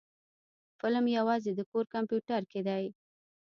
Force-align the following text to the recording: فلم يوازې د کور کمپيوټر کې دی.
فلم 0.79 1.05
يوازې 1.17 1.51
د 1.55 1.61
کور 1.71 1.85
کمپيوټر 1.95 2.41
کې 2.51 2.61
دی. 2.67 2.83